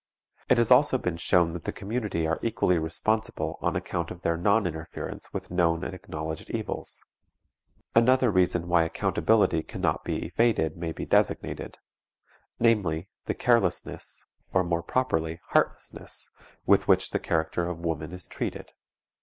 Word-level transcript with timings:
It 0.49 0.57
has 0.57 0.71
also 0.71 0.97
been 0.97 1.17
shown 1.17 1.53
that 1.53 1.65
the 1.65 1.71
community 1.71 2.25
are 2.25 2.39
equally 2.41 2.79
responsible 2.79 3.59
on 3.61 3.75
account 3.75 4.09
of 4.09 4.23
their 4.23 4.35
non 4.35 4.65
interference 4.65 5.31
with 5.31 5.51
known 5.51 5.83
and 5.83 5.93
acknowledged 5.93 6.49
evils. 6.49 7.05
Another 7.93 8.31
reason 8.31 8.67
why 8.67 8.81
accountability 8.83 9.61
can 9.61 9.79
not 9.79 10.03
be 10.03 10.25
evaded 10.25 10.75
may 10.75 10.91
be 10.91 11.05
designated; 11.05 11.77
namely, 12.59 13.09
the 13.27 13.35
carelessness, 13.35 14.25
or, 14.51 14.63
more 14.63 14.81
properly, 14.81 15.39
heartlessness, 15.49 16.31
with 16.65 16.87
which 16.87 17.11
the 17.11 17.19
character 17.19 17.69
of 17.69 17.77
woman 17.77 18.11
is 18.11 18.27
treated. 18.27 18.71